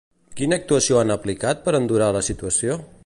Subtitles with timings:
[0.39, 2.81] Quina actuació han aplicat per endurar la situació?